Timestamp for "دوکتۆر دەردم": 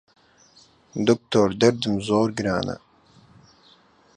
1.07-1.95